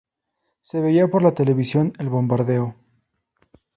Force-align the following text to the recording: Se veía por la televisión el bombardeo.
Se 0.63 0.81
veía 0.81 1.07
por 1.09 1.21
la 1.21 1.35
televisión 1.35 1.93
el 1.99 2.09
bombardeo. 2.09 2.75